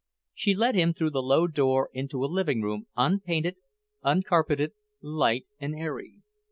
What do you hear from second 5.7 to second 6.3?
airy.